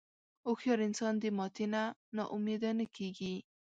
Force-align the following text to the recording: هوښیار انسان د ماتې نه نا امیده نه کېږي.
هوښیار 0.47 0.79
انسان 0.87 1.13
د 1.19 1.23
ماتې 1.37 1.65
نه 1.73 1.83
نا 2.15 2.23
امیده 2.35 2.69
نه 2.79 2.85
کېږي. 2.95 3.35